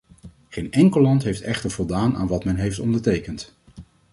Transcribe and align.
Geen 0.49 0.71
enkel 0.71 1.01
land 1.01 1.23
heeft 1.23 1.41
echter 1.41 1.71
voldaan 1.71 2.15
aan 2.17 2.27
wat 2.27 2.43
men 2.43 2.55
heeft 2.55 2.79
ondertekend. 2.79 3.55